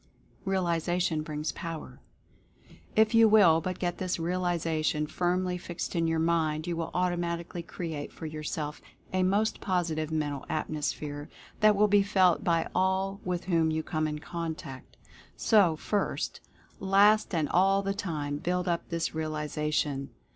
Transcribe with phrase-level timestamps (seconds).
[0.45, 2.01] REALIZATION BRINGS POWER.
[2.95, 7.61] If you will but get this realization firmly fixed in your mind you will automatically
[7.61, 8.81] create for yourself
[9.13, 11.29] a most positive Mental Atmosphere
[11.59, 14.97] that will be felt Personal Atmosphere 191 by all with whom you come in contact.
[15.37, 16.41] So first,
[16.79, 20.09] last and all the time build up this Realization.